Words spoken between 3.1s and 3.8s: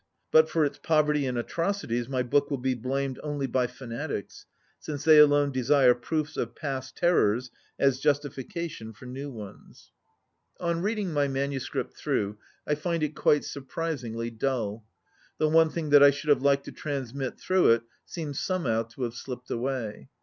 only by